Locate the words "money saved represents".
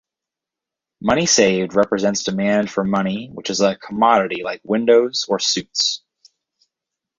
0.99-2.23